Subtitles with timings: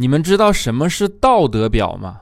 [0.00, 2.20] 你们知道什么是道德表吗？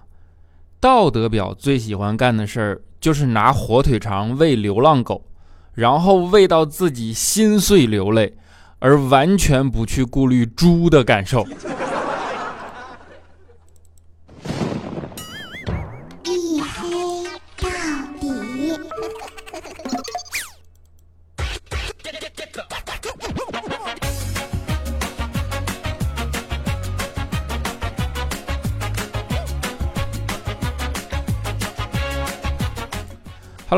[0.81, 5.27] 道德表最喜欢干的事儿就是拿火腿肠喂流浪狗，
[5.75, 8.35] 然后喂到自己心碎流泪，
[8.79, 11.47] 而完全不去顾虑猪的感受。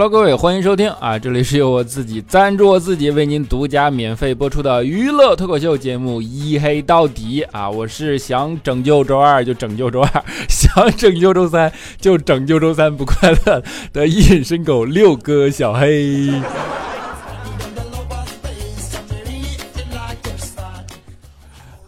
[0.01, 1.19] Hello，各位，欢迎收听啊！
[1.19, 7.69] 这里是由我自己赞助我自己为您独家免费播出的娱乐脱口秀节目《一黑到底》啊！
[7.69, 13.61] 我是想拯救周二就拯救周二， 想拯救周三就拯救周三不快乐
[13.93, 16.31] 的隐身狗六哥小黑。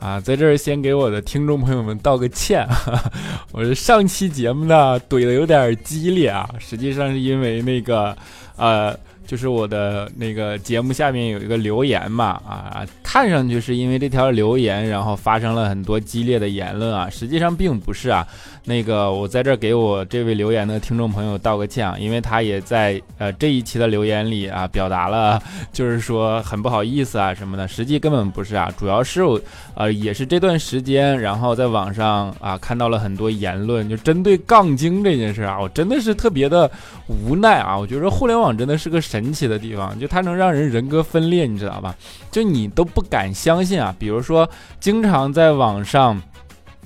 [0.01, 3.13] 啊，在这儿先给我的听众朋友们道个歉啊！
[3.53, 8.17] 我是上期节目呢怼的有点激烈啊，实际上是因为那个
[8.57, 18.25] 呃，就是我的那个节目下面有一个留言嘛啊，看上去是因为这条留言，然后发生了很多激烈的言论啊，实际上并不是啊。
[18.67, 29.41] 那个我在这儿给我这位留言的听众朋友道个歉啊，因为他也在呃这一期的留言里啊表达了，就是说很不好意思啊什么的，实际根本不是啊，主要是我
[29.75, 36.71] 呃也是这段时间，然后在网上啊看到了很多言论，就针对杠精这件事啊，我真的是特别的
[37.09, 41.93] 无奈啊，我觉得互联网真的是个神奇的地方，就它能让人人格分裂，你知道吧？
[42.31, 44.49] 就你都不不敢相信啊，比如说
[44.79, 46.21] 经常在网上。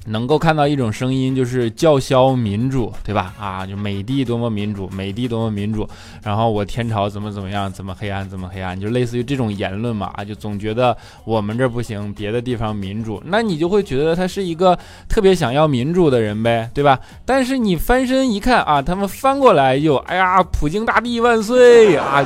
[0.07, 3.33] 能够看到一种声音，就是叫嚣民主，对吧？
[3.41, 5.89] 啊，就美帝多么民主，美帝多么民主，
[6.23, 17.01] 然后我天朝怎么怎么样，怎么黑暗，怎么黑暗，就类似于这种言论嘛，啊，就总觉得我们这不行，别的地方民主，那你就会觉得他是一个特别想要民主的人呗，对吧？
[17.25, 22.23] 但是你翻身一看啊，他们翻过来就，哎呀，普京大帝万岁啊，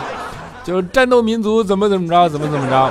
[0.64, 2.90] 就战斗民族怎么怎么着，怎么怎么着，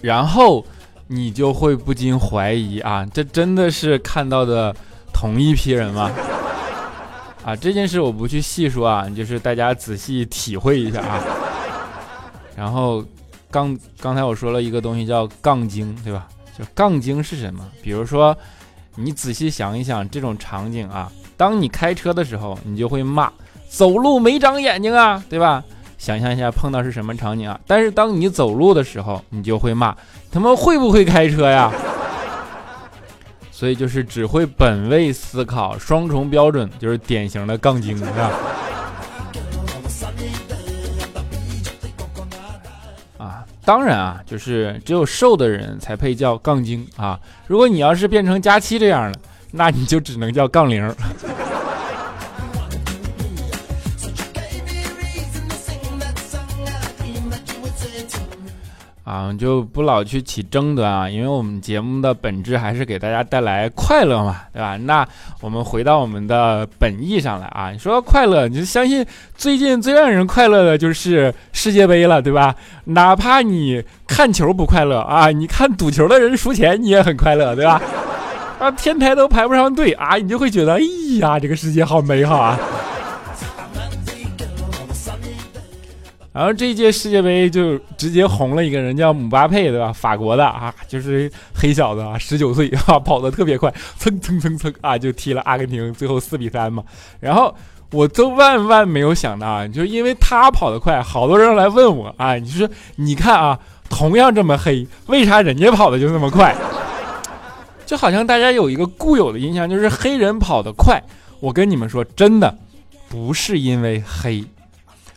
[0.00, 0.64] 然后。
[1.12, 4.72] 你就会不禁怀疑啊，这真的是看到的
[5.12, 6.08] 同一批人吗？
[7.44, 11.20] 啊，这件事我不去细说啊，就是大家仔细体会一下啊。
[12.54, 13.04] 然后
[13.50, 16.28] 刚刚才我说了一个东西叫杠精，对吧？
[16.56, 17.66] 就杠精是什么？
[17.82, 18.36] 比如说，
[18.94, 23.32] 你仔细想一想这种场景啊，当你开车的时候，你就会骂
[23.68, 25.64] 走路没长眼睛啊，对吧？
[26.00, 27.60] 想象一下碰到是什么场景啊？
[27.66, 29.94] 但是当你走路的时候，你就会骂
[30.32, 31.70] 他们会不会开车呀？
[33.52, 38.30] 所以就是只会本位思考，双重标准，就是典型的杠精，是吧？
[43.18, 47.20] 啊，当然啊，就是只有瘦的人才配叫杠精啊。
[47.46, 49.18] 如果你要是变成佳期这样的，
[49.50, 50.90] 那你就只能叫杠铃。
[59.10, 64.76] 啊，就不老去起争端啊，因为我们节目的本质还是给大家带来快乐嘛，对吧？
[64.76, 65.04] 那
[65.40, 69.04] 我们回到我们的本意上来啊，你说快乐，你就相信
[69.34, 72.54] 最近最让人快乐的就是世界杯了，对吧？
[72.84, 77.82] 哪怕你看球不快乐啊，你看赌球的人输钱，你也很快乐，对吧？
[78.60, 80.80] 啊，天台都排不上队啊，你就会觉得，哎
[81.20, 82.56] 呀，这个世界好美好啊。
[86.32, 89.92] 然后这一届世界杯就直接红了一个人，叫姆巴佩，对吧？
[89.92, 96.84] 法国的啊，就是黑小子啊，十九岁 啊，跑得特别快，蹭蹭蹭蹭啊，就踢了阿根廷，最后四比三嘛。
[97.18, 97.52] 然后
[97.90, 103.58] 我都万万没有想到啊，就因为他跑得快，好多人来问我啊，你说你看啊，
[103.88, 106.54] 同样这么黑，为啥人家跑的就那么快？
[107.84, 111.02] 就好像大家有一个固有的印象，就是黑人跑得快。
[111.40, 112.56] 我跟你们说，真的
[113.08, 114.44] 不是因为黑。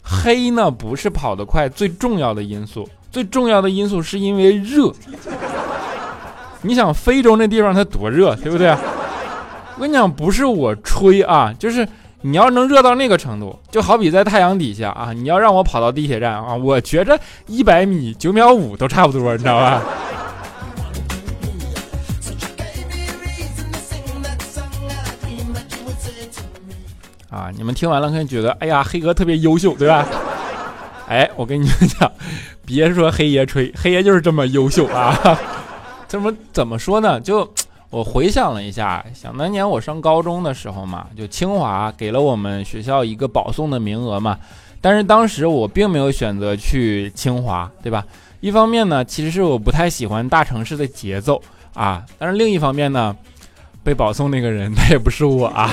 [0.04, 4.94] 黑呢不是跑得快最重要的因素，最重要的因素是因为热。
[6.62, 8.70] 你想非洲那地方它多热，对不对？
[9.76, 11.88] 我跟你讲，不是我吹啊，就是
[12.22, 19.82] 你要能热到那个程度，就好比在太阳底下啊，你要让我跑到地铁站啊，我觉着一百米九秒五都差不多，你知道吧？
[27.34, 30.06] 啊，你们听完了可能觉得，哎呀，黑哥特别优秀，对吧？
[31.10, 32.12] 哎，我跟你们讲，
[32.64, 35.18] 别说黑爷吹，黑爷就是这么优秀啊！
[36.08, 37.20] 怎么怎么说呢？
[37.20, 37.52] 就
[37.90, 44.38] 我回想了一下，想当年我上高中的时候嘛，就清华给了我们学校一个保送的名额嘛，
[44.80, 48.06] 但是当时我并没有选择去清华，对吧？
[48.42, 51.42] 一方面呢，其实是我不太喜欢大城市的节奏
[51.74, 53.16] 啊，但是另一方面呢。
[53.86, 55.70] 被保送那个人 他也不是我啊。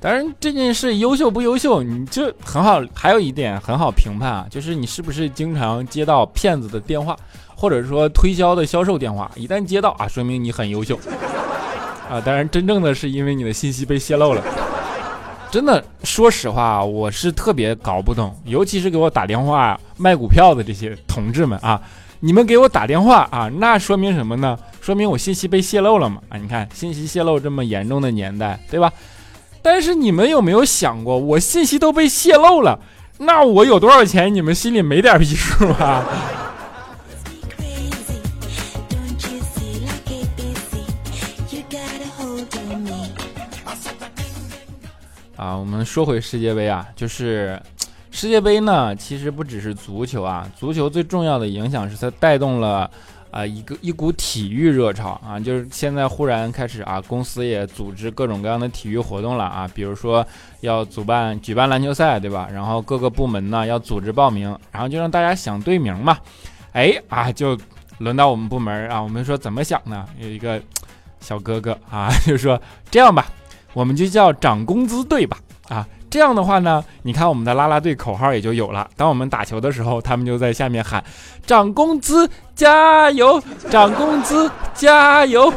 [0.00, 2.80] 当然这件事优秀不优秀，你就很好。
[2.94, 7.16] 还有一点很好评判啊，就是你是不是经常接到骗子的电话，
[7.56, 9.28] 或者说推销的销售电话。
[9.34, 10.98] 一旦接到啊，说明你很优秀
[12.08, 12.20] 啊。
[12.20, 14.42] 当然，真正的是因为你的信息被泄露了。
[15.50, 21.80] 真的，说实话，我是特别搞不懂，尤其是给我打电话卖股票的这些同志们啊，
[22.20, 24.56] 你们给我打电话啊，那说明什么呢？
[24.80, 26.20] 说明我信息被泄露了嘛？
[26.28, 28.92] 啊，你看信息泄露这么严重的年代，对吧？
[29.70, 32.80] 但是你们有没有想过，我信息都被泄露了，
[33.18, 34.34] 那我有多少钱？
[34.34, 36.02] 你们心里没点逼数啊？
[45.36, 47.60] 啊，我们说回世界杯啊，就是
[48.10, 52.90] 世界杯呢，其实不只是足球啊，足球最重要的影响是它带动了
[53.30, 60.26] 啊一个一股体育热潮啊，就是现在忽然开始啊，公司也组织各种各样的体育活动了啊，比如说
[60.60, 62.48] 要主办举办篮球赛，对吧？
[62.52, 66.18] 然后各个部门呢要组织报名，然后就让大家想队名嘛，
[66.72, 67.58] 哎啊，就
[67.98, 70.06] 轮到我们部门啊，我们说怎么想呢？
[70.18, 70.60] 有一个
[71.20, 72.60] 小哥哥啊， 就说
[72.90, 73.26] 这样吧。
[73.74, 75.38] 我们就叫涨工资队吧，
[75.68, 78.88] 啊，这样的话呢，你看我们的啦啦队口号也就有了。
[78.96, 81.04] 当我们打球的时候，他们就在下面喊
[81.46, 83.42] “涨工资，加油！
[83.70, 85.52] 涨工资，加油！”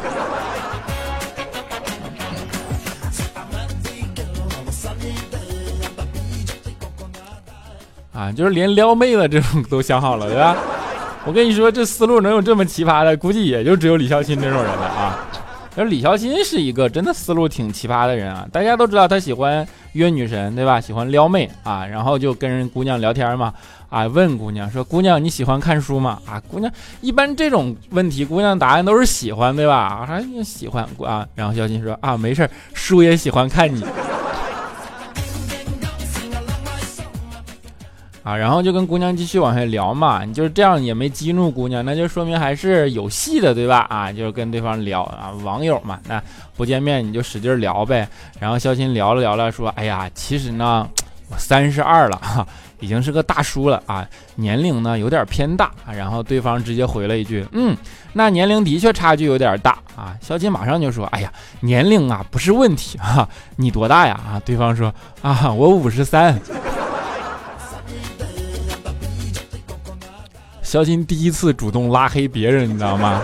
[8.14, 10.56] 啊，就是连撩妹的这种都想好了，对吧？
[11.26, 15.26] 我跟你说，这思路能有这么奇葩的，估计也就只有李孝钦这种人了啊。
[15.76, 18.46] 而李孝欣是一个真的思路挺奇葩的人啊！
[18.52, 20.82] 大家都知道他喜欢约女神，对吧？
[20.82, 23.54] 喜欢撩妹啊，然后就跟人姑娘聊天嘛，
[23.90, 29.76] 啊，问姑娘说：“姑娘，你喜欢看书吗？”啊，姑娘一般这种问题，姑娘答案都是喜欢，对吧？
[29.78, 33.86] 啊，喜欢啊，然后孝欣说：“啊，没事儿书也喜欢看你。”
[38.24, 43.88] 啊，然后就跟姑娘继续往下聊嘛，你就是这样也没激怒姑娘，那就说明还是有戏的，对吧？
[43.90, 46.22] 啊，就是跟对方聊啊，网友嘛，那
[46.56, 48.08] 不见面你就使劲聊呗。
[48.40, 50.88] 然后肖琴聊了聊了，说：“哎呀，其实呢，
[51.30, 52.46] 我三十二了哈，
[52.80, 57.76] 已经是个大叔了啊，年龄呢有点偏大。”然后对方直接回了一句：“嗯，
[58.14, 64.94] 那年龄的确差距有点大啊。”肖琴马上就说：“哎呀，年龄啊不是问题哈，你多大呀？”啊，对方说
[65.24, 66.40] ：“啊，我五十三。”
[70.72, 73.22] 肖钦第一次主动拉黑别人，你知道吗？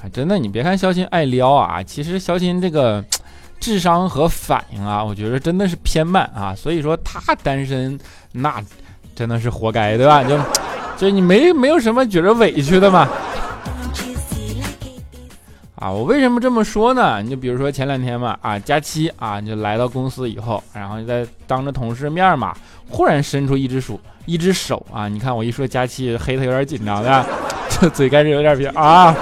[0.00, 3.04] 啊，真的，你别看肖钦爱撩啊，其实肖钦这个
[3.60, 6.54] 智商和反应啊，我觉得真的是偏慢啊。
[6.54, 8.00] 所以说他单身，
[8.32, 8.64] 那
[9.14, 10.24] 真的是活该，对吧？
[10.24, 10.38] 就
[10.96, 13.06] 就你没没有什么觉得委屈的嘛？
[15.80, 17.22] 啊，我为什么这么说呢？
[17.22, 22.54] 你就比如说前两天嘛，啊，佳期啊，你就来到公司以后，然后在当着同事面嘛，
[22.90, 27.26] 忽然伸出一只手，一只手啊，你看我一说佳期，黑他有点紧张的，
[27.80, 29.16] 就嘴开始有点撇啊，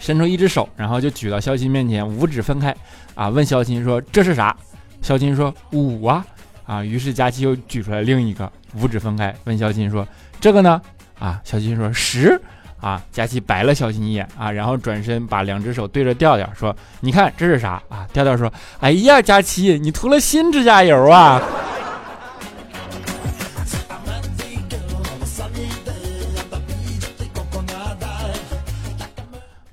[0.00, 2.74] 伸出一只手，然后就举到肖钦面前，五指分开，
[3.14, 4.56] 啊，问肖钦说这是啥？
[5.02, 6.24] 肖钦说五啊，
[6.64, 8.50] 啊，于是佳期又举出来另一个，
[8.80, 10.08] 五指分开，问肖钦说
[10.40, 10.80] 这个呢？
[11.18, 12.40] 啊，肖钦说十。
[12.82, 21.40] 啊，佳琪白了小新一眼啊，然后转身把两只手对着调调说：“你看这是啥啊？”调调说：“哎呀，佳琪，你涂了新指甲油啊！”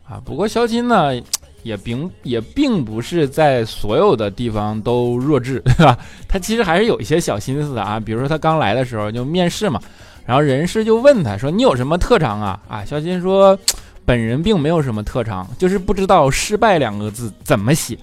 [0.07, 1.19] 啊，不过肖钦呢，
[1.63, 5.97] 也并也并不是在所有的地方都弱智，对吧？
[6.27, 9.81] 他其实还是有一些小心思的啊，比如说他刚来的时候就面试嘛。
[10.29, 13.57] 然后人事就问他说：“你有什么特长啊？”啊，肖钦说
[14.05, 17.97] ：“本人并没有什么特长，就是不知道‘失败’两个字怎么写。”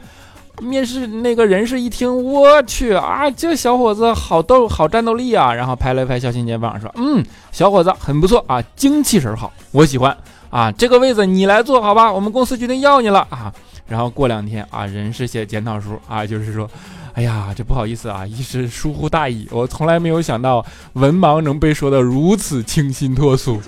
[0.60, 5.54] 面试那个人事一听，我去啊，这小伙子好斗，好战斗力啊！
[5.54, 10.16] 然后拍了拍肖钦肩膀说：“嗯，小伙子很不错啊，精气神好，我喜欢
[10.50, 10.72] 啊。
[10.72, 13.54] 这个位子你来做好吧，我们公司决定要你了啊。”
[13.86, 16.68] 然后过两天啊，人事写检讨书啊，就是说。
[17.16, 23.58] 哎呀，这不好意思啊，一时疏忽大意，我从来没有想到文盲能被说的如此清新脱俗。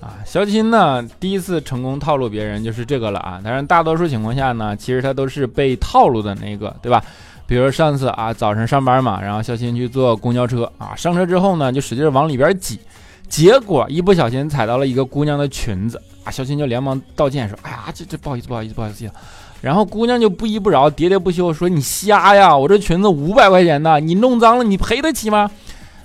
[0.00, 7.02] 啊，肖钦呢，第一次成功套路别人就是这个了啊，当然大多数情况下呢，其实他都是被套路的那个，对吧？
[7.48, 12.78] 比如上次啊，早上上班嘛，然后肖钦去坐公交车啊，上车之后呢，就使劲往里边挤。
[13.34, 19.10] 结果一不小心踩到了一个姑娘的裙子啊，小琴就连忙道歉说：“哎呀，这这不好意思，不好意思，不好意思。”
[19.60, 25.50] 然后姑娘就不依不饶，喋喋不休说：“你瞎呀，我这裙子五百块钱呢，你弄脏了你赔得起吗？”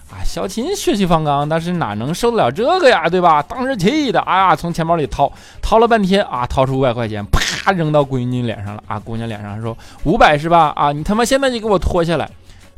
[0.10, 3.44] 啊，小琴血气方刚，但是哪能受得了这个呀，对吧？
[3.44, 5.32] 当时气的，哎呀，从钱包里掏，
[5.62, 9.00] 掏了半天啊，掏出五百块钱，啪扔到闺女脸上了啊！
[9.00, 10.74] 姑娘脸上说：“五百是吧？
[10.76, 12.28] 啊，你他妈现在就给我脱下来！”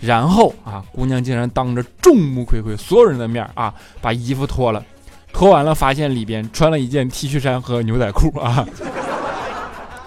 [0.01, 4.83] 然后啊，姑娘竟然当着众目睽睽所有人的面啊，把衣服脱了，
[5.31, 8.67] 脱完了发现里边穿了一件 T 恤衫和牛仔裤啊。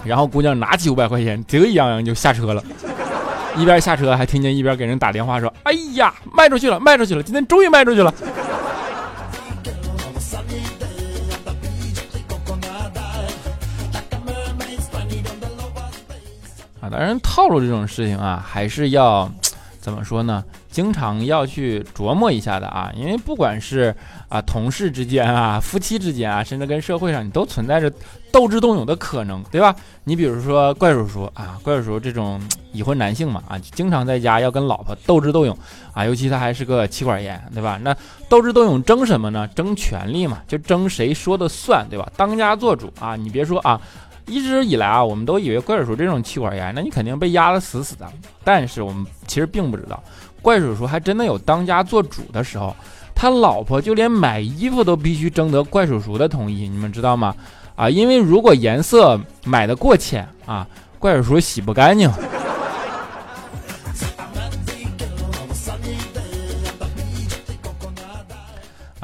[0.04, 2.62] 然后姑娘拿起五百块钱，得意洋洋就下车了。
[3.56, 8.12] 一边下车还听见一边给人打电话说：“哎呀，卖出去了，卖出去了，今天终于卖出去了。”
[16.80, 19.30] 啊，当然套路这种事情啊，还是要
[19.84, 20.42] 怎么说呢？
[20.70, 23.94] 经常要去琢磨一下的啊，因为不管是
[24.30, 27.92] 啊同事之间啊、夫妻之间啊，甚至跟社会上，你都存在着
[28.32, 29.76] 斗智斗勇的可能，对吧？
[30.04, 32.40] 你比如说怪叔叔啊，怪叔叔这种
[32.72, 35.54] 已婚男性嘛啊，经常在家要跟老婆斗智斗勇
[35.92, 37.78] 啊，尤其他还是个妻管严，对吧？
[37.82, 37.94] 那
[38.30, 39.46] 斗智斗勇争什么呢？
[39.48, 42.10] 争权力嘛，就争谁说的算，对吧？
[42.16, 43.14] 当家做主啊！
[43.16, 43.78] 你别说啊，
[44.26, 48.06] 一直以来啊，我们都以为怪叔叔这种气管炎，那你肯定被压得死死的，
[48.42, 50.02] 但是我们其实并不知道。
[50.40, 52.74] 怪叔叔还真的有当家做主的时候，
[53.14, 57.34] 他老婆就连买衣服都必须征得怪叔叔的同意，你们知道吗？
[57.76, 60.66] 啊，因为如果颜色买的过浅啊，
[60.98, 62.10] 怪叔叔洗不干净。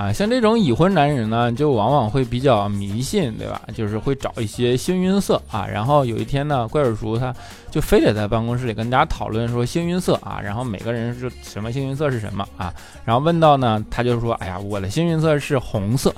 [0.00, 3.61] 啊，像这种已婚男人呢，就往往会比较迷信，对吧？
[3.75, 5.66] 就是会找一些幸运色啊。
[5.71, 7.35] 然后有一天呢，怪叔叔他
[7.71, 10.40] 就非得在办公室里跟大家讨论说幸运色啊。
[10.42, 12.73] 然后每个人是什么幸运色是什么啊？
[13.04, 16.09] 然后问到呢，他就说：“哎呀，我的幸运色是红色。”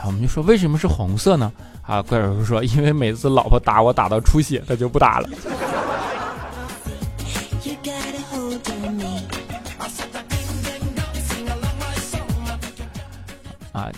[0.00, 1.52] 啊，我们就说为什么是红色呢？
[1.82, 5.28] 啊，怪叔叔说：“因为每次老婆打我打到出血，他就不打了。”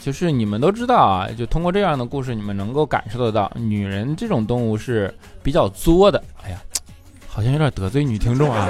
[0.08, 6.24] 就是你们都知道啊，就通过这样的故事，你们能够感受得到，女人这种动物是比较作的。
[6.42, 6.56] 哎呀，
[7.26, 8.66] 好像有点得罪女听众啊。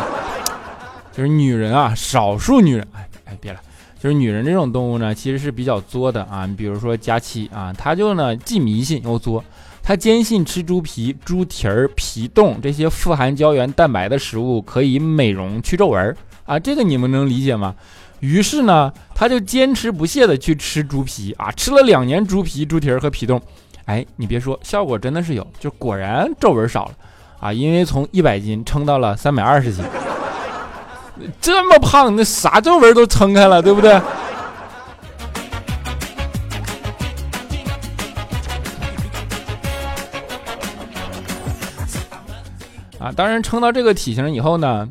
[1.13, 3.61] 就是女人啊，少数女人，哎哎，别了，
[4.01, 6.45] 就是女人这种动物呢，其实是比较作的啊。
[6.45, 9.45] 你比如说佳期啊，她就呢既迷信又作，
[9.81, 16.17] 她坚信吃猪皮、猪蹄儿、皮冻这些富含胶原蛋白的食物可以美容去皱纹
[16.47, 17.77] 啊，这个你们能理解吗？
[18.21, 23.41] 于是呢，他就坚持不懈的去吃猪皮啊，吃了两年猪皮、猪蹄儿和皮冻，
[23.85, 26.93] 哎，你别说，效果真的是有，就果然皱纹少了
[27.39, 29.85] 啊，因为从一百斤撑到了三百二十斤，
[31.41, 33.93] 这么胖，那啥皱纹都撑开了，对不对？
[42.99, 44.89] 啊，当然撑到这个体型以后呢。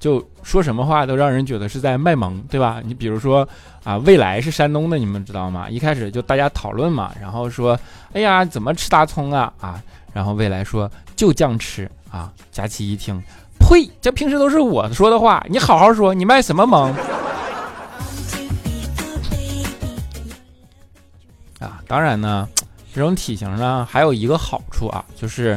[0.00, 2.82] 就说什么话都让人觉得是在卖萌，对吧？
[2.84, 3.48] 你比如说
[3.84, 5.70] 啊，未来是山东的，你们知道吗？
[5.70, 7.78] 一开始就大家讨论嘛，然后说，
[8.14, 9.52] 哎呀，怎么吃大葱啊？
[9.60, 9.80] 啊，
[10.12, 12.32] 然后未来说就酱吃啊。
[12.50, 13.22] 佳琪一听，
[13.60, 16.92] 呸，这平时都是我说的话，你好好说，你卖什么萌？
[21.60, 22.48] 啊，当然呢，
[22.92, 25.56] 这种体型呢还有一个好处啊，就是。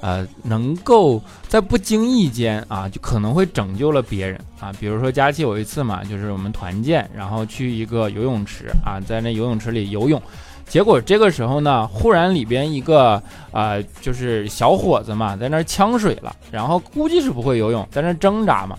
[0.00, 4.72] 呃，能够在不经意间啊，就可能会拯救了别人啊。
[4.78, 10.20] 比如说佳琪有一次嘛，就是我们团建，然后去一个游泳池啊，在那游泳池里游泳，
[10.68, 18.76] 结果这个时候呢，忽然里边一个呃，就是小伙子嘛，在那呛水了，然后估计是不会游泳，在那挣扎嘛，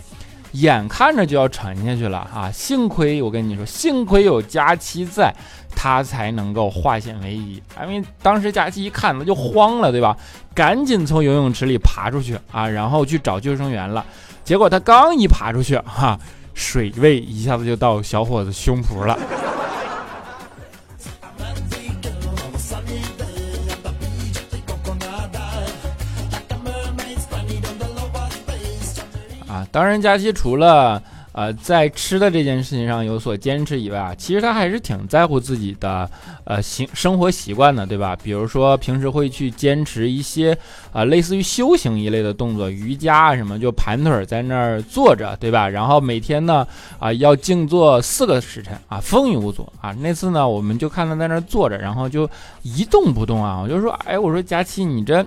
[0.53, 2.51] 眼看着就要沉下去了啊。
[2.51, 5.33] 幸亏我跟你说，幸亏有佳期在。
[5.75, 10.17] 他才能够化险为夷，因为当时佳期一看，他就慌了，对吧？
[10.53, 14.03] 赶紧从游泳池里爬出去啊，然后去找救生员了。
[14.43, 16.19] 结果他刚一爬出去，哈，
[16.53, 19.17] 水位一下子就到小伙子胸脯了。
[29.71, 31.01] 当然，佳琪除了。
[31.31, 36.09] 呃，在吃的这件事情上有所坚持以外啊，其实他还是挺在乎自己的
[36.49, 38.17] 呃行生活习惯呢，对吧？
[38.23, 40.57] 比如说平时会去坚持一些
[40.91, 45.69] 啊类似于修行一类的动作，瑜伽啊什么，就盘腿在那儿坐着，对吧？
[45.69, 46.65] 然后每天呢
[46.97, 49.95] 啊要静坐四个时辰啊，风雨无阻啊。
[49.99, 52.27] 那次呢，我们就看他在那儿坐着，然后就
[52.63, 53.61] 一动不动啊。
[53.61, 55.23] 我就说，哎，我说佳期，你这。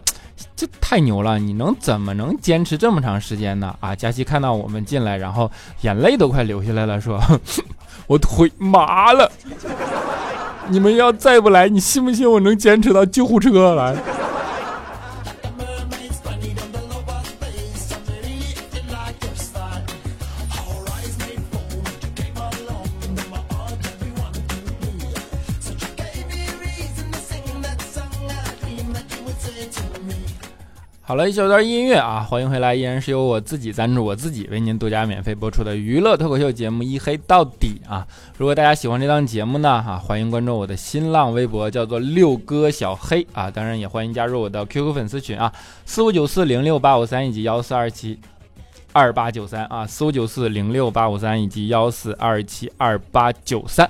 [0.57, 1.39] 这太牛了！
[1.39, 3.77] 你能怎么能坚持这么长时间呢？
[3.79, 5.49] 啊，佳琪看到我们进来，然后
[5.83, 7.21] 眼泪都快流下来了，说
[8.09, 9.31] ：“我腿麻了。”
[10.69, 13.95] 你们要再不来，你信不信我能坚持到救护车来？
[31.13, 38.07] 好了一小段音乐啊，欢迎回来，依然是由我自己赞助我自己为您独家免费播出的娱乐脱口秀节目《一黑到底》啊！
[38.39, 43.51] 如果大家喜欢这档节目呢，哈，欢迎关注我的新浪微博，叫做六哥小黑啊！
[43.51, 45.53] 当然也欢迎加入我的 QQ 粉丝群啊，
[45.85, 48.19] 四五九四零六八五三以及幺四二七
[48.95, 53.87] 二八九三啊，四五九四零六八五三以及幺四二七二八九三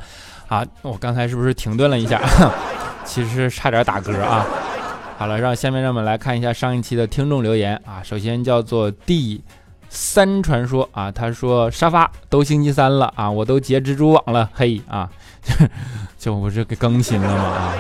[0.49, 0.67] 啊！
[0.83, 2.21] 我刚才是不是停顿了一下？
[3.07, 4.45] 其实差点打嗝啊！
[5.19, 8.03] 好了，让下面让我们来看一下上一期的听众留言啊。
[8.03, 9.41] 首先叫做第
[9.89, 15.09] 三传说啊，他说沙发都星期三了啊，我都结蜘蛛网了，嘿啊，
[16.19, 17.75] 就不是给更新了吗啊？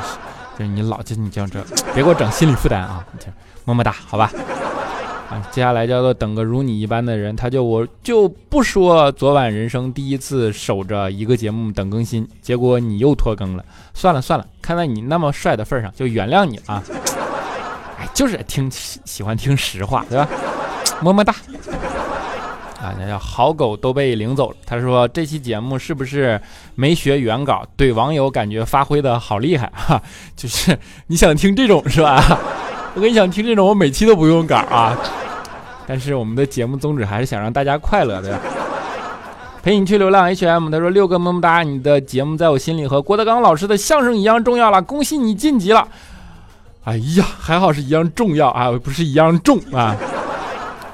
[0.58, 1.60] 就你老就你这样这，
[1.94, 3.04] 别给我整心理负担啊！
[3.64, 4.30] 么么哒，好吧。
[5.30, 13.64] 啊，接下来叫做等个如你一般的人，他就我就不说昨晚人生第一次守着一个节目等更新，结果你又拖更了。
[13.94, 16.82] 算了算了，看在你那么帅的份上，就原谅你啊。
[18.14, 20.28] 就是听喜欢听实话，对吧？
[21.00, 21.34] 么么哒！
[22.80, 24.56] 啊，那叫好狗都被领走了。
[24.66, 26.40] 他说这期节目是不是
[26.74, 27.64] 没学原稿？
[27.76, 30.02] 对网友感觉发挥的好厉害哈，
[30.34, 32.20] 就是你想听这种是吧？
[32.94, 34.98] 我跟你想听这种，我每期都不用稿啊。
[35.86, 38.38] 但是我们的节目宗旨还是想让大家快乐，对吧？
[39.62, 45.86] 陪你去流浪 HM，他说六个么么哒，你的节目在我心里和郭德纲老师的相声一样重要了，恭喜你晋级了。
[46.84, 49.96] 哎呀，还好是一样重要啊，不是一样重啊，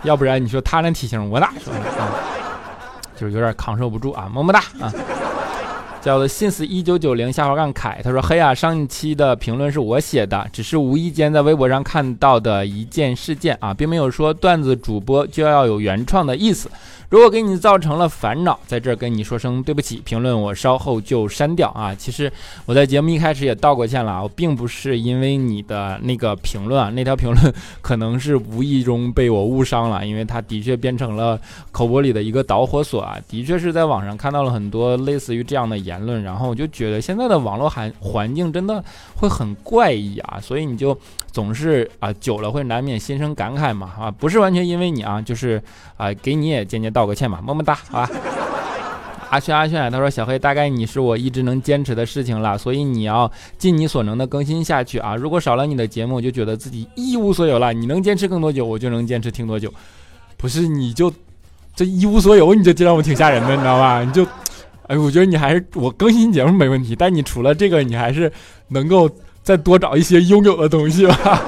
[0.03, 2.13] 要不然你说他那体型我哪说呢啊，
[3.17, 4.93] 就是有点扛受不住啊，么么哒啊。
[6.01, 16.71] 叫做信死一九九零下滑杠凯，他说嘿呀，上一期的评论是我写的，只是无意间在微博上看到的一件事件啊，并没有说段子主播就要有原创的意思。
[17.11, 19.97] 如果给你造成了烦恼，在这儿跟你说声对不起。
[20.05, 21.95] 评论我稍后就删掉啊。
[21.95, 22.31] 其实
[22.67, 31.41] 我在节目一开始也道过歉了，我并不是因为你的那个评论啊，那条评论可能是无意中被我误伤了，因为它的确变成了
[31.73, 33.17] 口播里的一个导火索啊。
[33.27, 38.85] 的确是在网上看到了很多类似于这样的言论，然后我就觉得现在的网络环环境真的
[39.17, 40.99] 会很怪异啊，所以你就
[41.33, 45.63] 总是啊久了会难免心生感慨嘛啊，不是完全因为你啊，就是
[45.97, 48.11] 啊给你也间接道个歉吧，么么哒，好吧。
[49.31, 55.15] 阿轩阿轩，他说小黑，大概你是我一直能坚持的事情了，所以你要尽你所能的更新下去啊。
[55.15, 57.73] 如果少了你的节目，我就觉得自己一无所有了。
[57.73, 59.73] 你能坚持更多久，我就能坚持听多久。
[60.37, 61.13] 不是你就
[61.77, 64.03] 这一无所有，你就让我挺吓人的，你知道吧？
[64.03, 64.27] 你就，
[64.87, 68.33] 哎，我觉得你还是我更新节目没问题，但你除了这个，你还是
[68.69, 69.11] 能够
[69.43, 71.43] 再多找一些拥有的东西吧。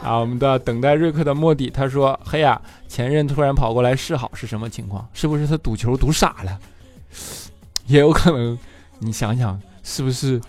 [0.04, 5.06] 啊，我们的等待瑞克的莫迪他说：“嘿呀，前任突然跑过来示好是什么情况？
[5.12, 6.58] 是不是他赌球赌傻了？
[7.86, 8.58] 也有可能，
[8.98, 10.40] 你想想是不是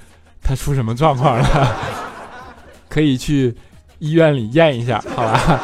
[0.41, 1.75] 他出什么状况了？
[2.87, 3.53] 可以去
[3.99, 5.61] 医院里验一下，好吧？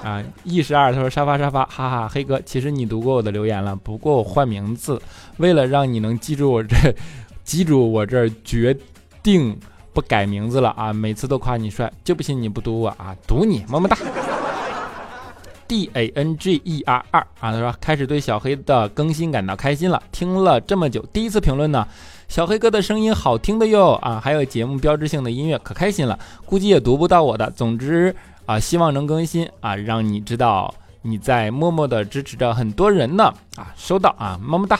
[0.02, 5.00] 啊，E 十二他说沙发沙发，哈哈，黑哥，其实你读过我的留言了，不过我换名字，
[5.36, 6.74] 为了让你能记住我这，
[7.44, 8.74] 记住我这决
[9.22, 9.54] 定。”
[9.92, 10.92] 不改名字了啊！
[10.92, 13.14] 每次都夸你帅，就不信你不读我啊！
[13.26, 13.96] 读你，么么哒。
[15.66, 21.86] D A N G E R 二啊，他说开始对小黑的更新感到开心了，听了这么久，第一次评论呢。
[22.28, 26.18] 小黑哥的声音好听的哟啊，还有节目标志性的音乐，可开心了。
[26.44, 28.14] 估计也读不到我的，总之
[28.46, 30.72] 啊，希望能更新啊，让你知道
[31.02, 33.74] 你在默默的支持着很多人呢啊！
[33.76, 34.76] 收到啊，么么哒。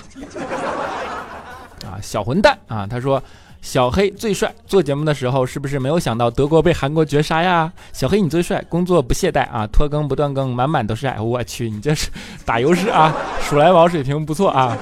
[1.85, 3.23] 啊，小混蛋啊，他说。
[3.62, 7.70] 小黑最帅，做节目的时候是不是没有想到德国被韩国绝杀呀？
[7.92, 11.20] 小黑你最帅，工作不懈怠啊，拖更不断更，满满都是爱。
[11.20, 12.09] 我去，你这是
[12.44, 14.77] 打油诗啊， 数来宝水平不错啊。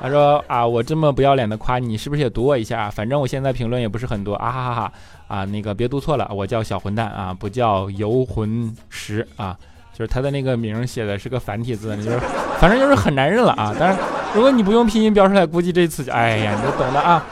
[0.00, 2.90] 他说啊，我这么不要脸的夸你，是不是也读我一下？
[2.90, 4.92] 反正我现在评论也不是很多啊哈哈哈
[5.26, 9.56] 啊，那个别读错了，我叫小混蛋啊，不叫游魂石啊，
[9.92, 12.20] 就是他的那个名写的是个繁体字，你就是
[12.58, 13.74] 反正就是很男人了啊。
[13.76, 13.98] 但是
[14.34, 17.24] 如果你不用拼音标出来，估计这次就哎呀，你就懂的啊。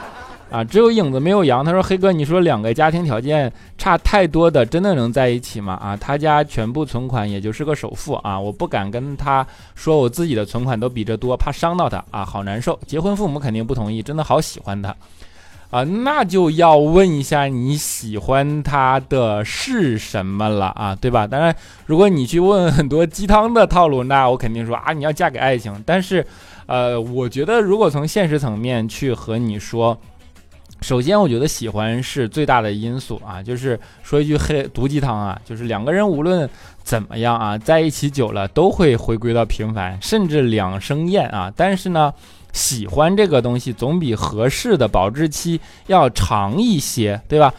[0.49, 1.63] 啊，只有影子没有羊。
[1.63, 12.79] 他说：“黑哥，你说两个家庭条件差太多的，真的能在一起吗？”啊，他家全部存款也就是个首付啊，我不敢跟他说我自己的存款都比这多，怕伤到他啊，好难受。
[12.87, 14.95] 结婚父母肯定不同意，真的好喜欢他
[15.69, 21.27] 啊，那就要问一下你喜欢他的是什么了啊，对吧？
[21.27, 21.53] 当然，
[21.85, 25.83] 如果你去问很多鸡汤的套路，那我肯定说啊，你要嫁给爱情。
[25.85, 26.25] 但是，
[26.67, 29.99] 呃，我觉得如果从现实层面去和你说。
[30.81, 36.47] 首先，我觉得喜欢是最大的因素啊，就是说一句黑毒鸡汤啊，就是两个人无论
[36.83, 41.51] 怎么样啊，在一起久了都会回归到平凡，甚至两生厌啊。
[41.55, 42.13] 但是呢，
[42.53, 47.53] 喜欢这个东西总比合适的保质期要长一些，对吧？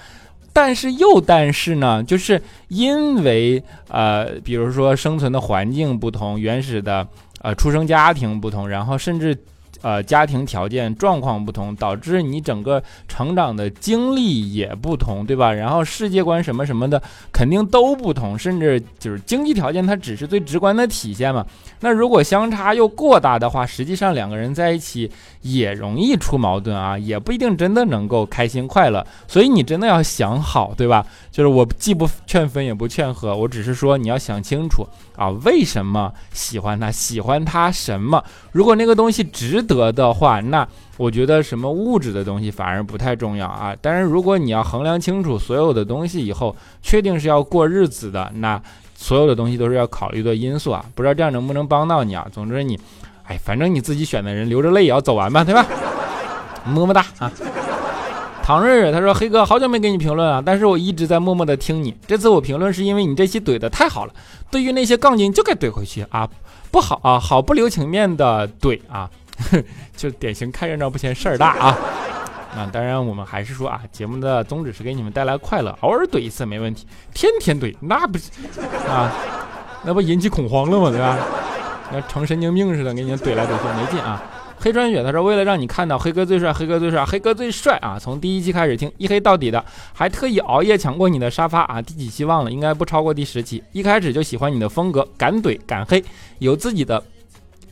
[0.52, 7.06] 但是又但是呢，就是因为呃，比如说生存的环境不同，原始的
[7.42, 9.36] 呃出生家庭不同，然后甚至。
[9.82, 15.52] 呃，家庭条件状况不同，导致你整个成长的经历也不同，对吧？
[15.52, 17.00] 然后世界观什么什么的
[17.32, 21.46] 肯定都不同，甚至就是经济条件，它只是最直观的体现嘛。
[21.80, 25.10] 那如果相差又过大的话，实际上两个人在一起
[25.42, 29.06] 也容易出矛盾啊，也不一定真的能够开心快乐。
[29.26, 31.04] 所以你真的要想好，对吧？
[31.30, 38.22] 就是我既不劝分也不劝和，我只是说你要想清楚啊，为什么喜欢他，喜欢他什么？
[38.52, 43.74] 如果那个东西值得的话，那我觉得什么物质的东西反而不太重要啊。
[43.80, 48.60] 但是如果你要衡量清楚所有的东西以后，确定是要过日子的，那
[48.96, 50.84] 所有的东西都是要考虑的因素啊。
[50.96, 52.26] 不知道这样能不能帮到你啊？
[52.32, 52.78] 总之你，
[53.28, 55.64] 哎，反正你自己选的人，流着泪也要走完吧，对吧？
[56.64, 57.30] 么么哒啊！
[58.42, 61.94] 唐瑞瑞他说：“黑哥，好久没给你评论啊，但是我一直在默默的听你。
[62.06, 64.12] 这次我评论是因为你这期怼的太好了，
[64.50, 66.26] 对于那些杠精就该怼回去啊，
[66.70, 69.10] 不好啊，好不留情面的怼啊，
[69.94, 71.78] 就典型看热闹不嫌事儿大啊。
[72.56, 78.30] 啊，当然我们还是说啊，节目的宗旨是给你们带来快乐，偶尔怼一次没问题，天天怼那不是
[78.88, 79.12] 啊，
[79.84, 80.90] 那不引起恐慌了吗？
[80.90, 81.18] 对吧？
[81.92, 84.22] 那成神经病似的给你怼来怼去没劲啊。”
[84.60, 87.96] 黑川雪他说：“为了让你看到黑哥最帅，黑哥最帅，黑哥最帅啊！
[87.96, 91.80] 从第一期开始听，一黑到底的，还特意熬夜抢过你的沙发啊！
[91.80, 93.62] 第几期忘了，应该不超过第十期。
[93.70, 96.02] 一开始就喜欢你的风格，敢怼敢黑，
[96.40, 97.00] 有自己的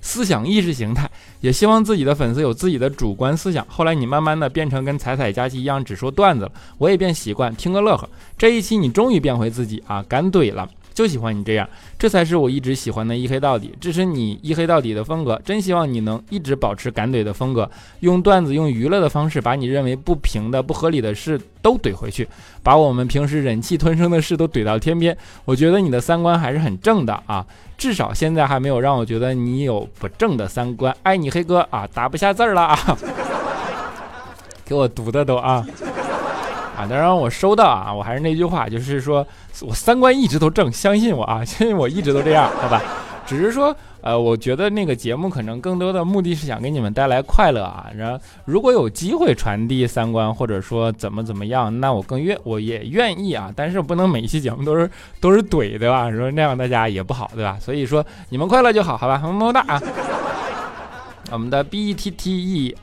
[0.00, 3.66] 思想意识形态，也希望自己的粉丝有自己的主观思想。
[3.68, 8.08] 后来你慢慢的变成跟彩彩佳琪一样只说段子了，我也变习惯听个乐呵。
[8.38, 15.38] 这一期你终于变回自己啊，敢怼了。”就喜欢你这样，这才是我一直喜欢的一黑到底，支持你一黑到底的风格。
[15.44, 22.26] 真希望你能一直保持敢怼的风格，用段子、用娱乐的方式，把你认为不平的、不合理的事都怼回去，
[22.62, 25.14] 把我们平时忍气吞声的事都怼到天边。
[25.44, 27.44] 我觉得你的三观还是很正的啊，
[27.76, 30.96] 至少现在还没有让我觉得你有不正的三观。
[31.02, 32.98] 爱你黑哥啊，打不下字儿了啊，
[34.64, 35.62] 给我读的都啊。
[36.76, 39.26] 啊，当然我收到啊，我还是那句话，就是说
[39.62, 42.82] 我三观一直都正，相信我啊，相信我一直都这样，好吧？
[43.26, 47.86] 只是说，呃，我觉得那个节目可能更多的目的是想给你们带来快乐啊。
[47.96, 53.52] 然后如果有机会传递三观，或者说怎么怎么样，那我更愿我也愿意啊。
[53.56, 54.88] 但是不能每一期节目都是
[55.20, 56.08] 都是怼，对吧？
[56.12, 57.58] 说那样大家也不好，对吧？
[57.60, 59.18] 所以说你们快乐就好，好吧？
[59.18, 59.82] 么么哒啊！
[61.32, 62.76] 我们的 B E T T E。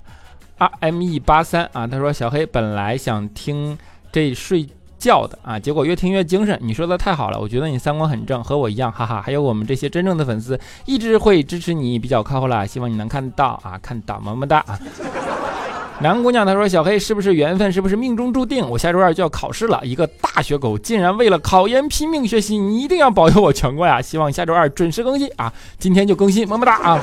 [0.79, 3.77] M E 八三啊，他说小黑本来想听
[4.11, 6.57] 这睡觉的啊，结果越听越精神。
[6.61, 9.21] 你说的太好了，我觉得你三观很正，和我一样，哈哈。
[9.21, 12.65] 还有我们这些真正的粉丝，一直会支持你，比较靠后了。
[12.65, 14.79] 希望你能看到啊，看到么么哒啊。
[16.01, 18.67] 男姑娘她说小黑是不是缘分，是不是命中注定？
[18.67, 24.01] 我下周二就要考试了，一个大学狗竟然为了考研拼命学习，你一定要保佑我全过呀！
[24.01, 26.99] 希望下周二准时更新啊，今天就更新，么么哒啊。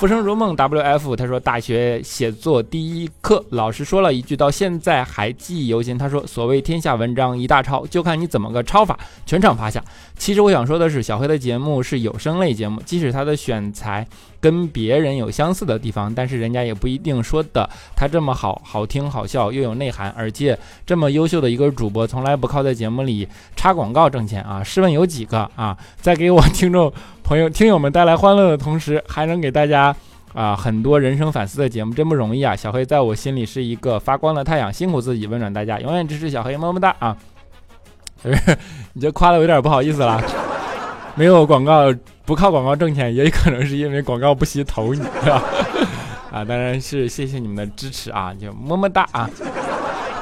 [0.00, 5.98] 浮生如梦，W F，他说大学写作第一课，老师说了一句，到现在还记忆犹新。
[5.98, 9.84] 他说：“所谓天下文章一大抄，就看你怎么个抄法。”全场趴下。
[10.16, 14.08] 其实我想说的是，小黑的节目是有声类节目，即使他的选材
[14.40, 24.62] 跟别人有相似的地方，但是人家也不一定说的他这么好好听、好笑又有内涵，而且这么优秀的一个主播，从来不靠在节目里插广告挣钱啊！
[24.64, 25.76] 试问有几个啊？
[26.00, 26.92] 在给我听众。
[27.22, 29.94] 朋友、听友们带来欢乐的同时，还能给大家
[30.32, 32.56] 啊很多人生反思的节目，真不容易啊！
[32.56, 37.16] 小黑在我心里是一个发光的太阳，辛苦自己，温暖大家，永远支持小黑，么么哒啊！
[38.22, 38.58] 不是
[38.94, 40.20] 你这夸的有点不好意思了，
[41.14, 41.94] 没有广告，
[42.30, 45.42] 不靠广告挣钱，也可能是因为广告不惜投你，是吧？
[46.30, 49.28] 啊，当然是谢谢你们的支持啊，就么么哒啊！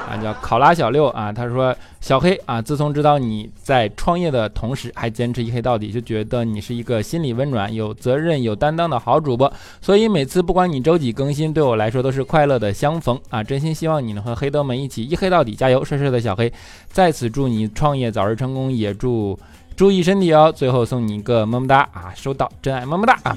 [0.09, 9.53] 啊，叫考拉小六啊，他说小黑啊，自从知道你在创业的同时还坚持一黑到底，就觉得你是一个心里温暖、有责任、有担当的好主播。
[9.83, 13.45] 所以每次不管你周几更新，对我来说都是快乐的相逢啊！
[13.45, 15.85] 真心希望你能和黑豆们一起一黑到底，加油！
[15.85, 16.51] 帅帅的小黑，
[16.89, 19.39] 在此祝你创业早日成功，也祝
[19.79, 20.51] 注意身体哦。
[20.51, 23.37] 最后送你一个么么哒啊，收到，真爱么么哒啊！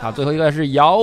[0.00, 0.98] 好，最后一个是姚。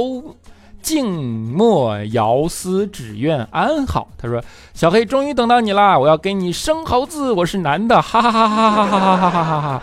[0.81, 1.07] 静
[1.53, 4.09] 默遥思，只愿安好。
[4.17, 4.43] 他说
[4.73, 5.97] ：“小黑，终于等到你啦！
[5.97, 9.81] 我要给你生猴子，我是男的，哈哈哈哈哈哈哈哈哈哈哈！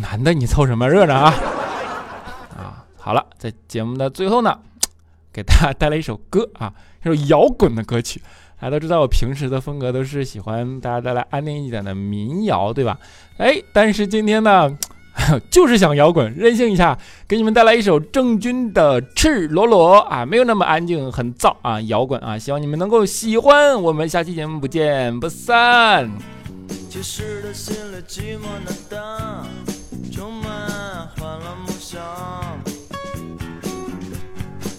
[0.00, 1.34] 男的，你凑什么热闹啊？
[2.56, 4.58] 啊，好了，在节目的最后呢。”
[5.30, 6.72] 给大家带来一首歌啊，
[7.04, 8.22] 一首摇滚的歌曲。
[8.58, 12.98] 大家都知道我平时的风格都是喜欢大家带来安定一点的民谣，对吧？
[13.36, 14.76] 哎，但是今天呢，
[15.50, 23.82] 就是想摇滚，任性一下，给你们带来一首郑钧的《赤裸裸》啊，没有那么安静，很燥啊，摇滚啊，希望你们能够喜欢。
[23.82, 26.10] 我们下期节目不见不散。
[26.88, 29.46] 其实的心里寂寞难当，
[30.10, 30.50] 充满
[31.18, 32.00] 欢乐梦想。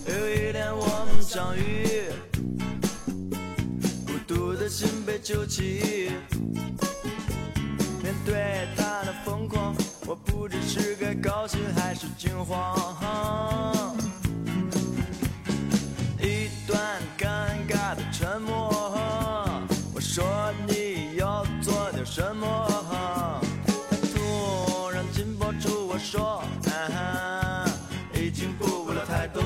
[0.07, 1.76] 有一天我们相遇，
[5.17, 6.11] 的心被揪起。
[8.03, 9.75] 面对他的疯狂，
[10.05, 12.75] 我不知是该高兴还是惊慌。
[16.19, 17.27] 一段尴
[17.67, 18.69] 尬的沉默，
[19.93, 20.25] 我说
[20.67, 22.67] 你要做点什么？
[23.89, 26.43] 他突然紧抱住我说，
[28.13, 29.41] 已经顾不了太多，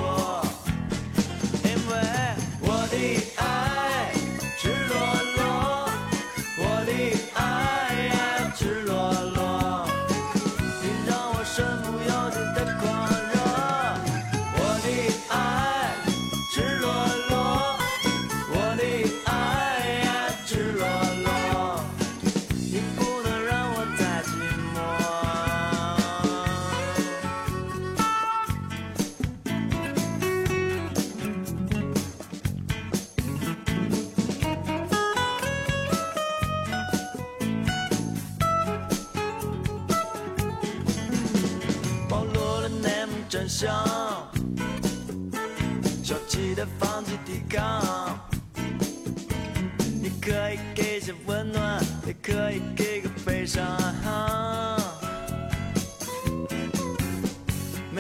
[1.64, 1.94] 因为
[2.62, 2.96] 我的
[3.38, 3.51] 爱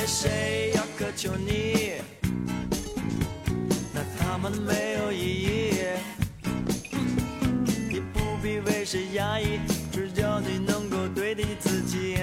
[0.05, 1.93] 谁要苛求你，
[3.93, 5.71] 那他们没有意义。
[7.89, 9.59] 你不必为谁压抑，
[9.91, 12.17] 只要你能够对得起自己。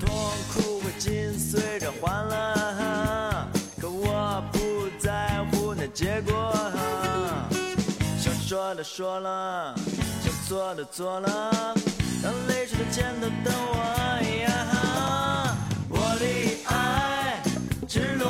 [0.00, 0.08] 痛
[0.52, 3.48] 苦会紧随着欢乐，
[3.80, 6.54] 可我不在乎那结果。
[8.18, 9.74] 想说的说了，
[10.22, 11.74] 想做的做了，
[12.26, 13.76] 让泪水的肩头等我。
[14.42, 15.56] 呀，
[15.88, 16.24] 我的
[16.66, 17.40] 爱
[17.86, 18.26] 赤裸，